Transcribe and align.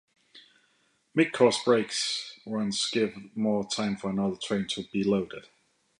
Mid-course 1.13 1.63
brake 1.63 1.93
runs 2.47 2.89
give 2.89 3.13
more 3.37 3.67
time 3.67 3.95
for 3.97 4.09
another 4.09 4.35
train 4.35 4.65
to 4.69 4.83
be 4.91 5.03
loaded. 5.03 5.45